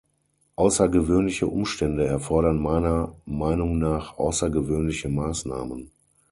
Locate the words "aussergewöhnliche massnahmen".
4.17-5.91